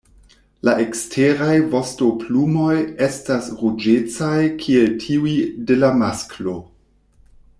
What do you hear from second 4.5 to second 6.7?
kiel tiuj de la masklo.